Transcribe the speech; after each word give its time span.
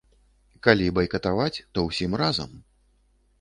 Калі 0.67 0.87
байкатаваць, 0.97 1.61
то 1.77 1.85
ўсім 1.89 2.17
разам. 2.23 2.51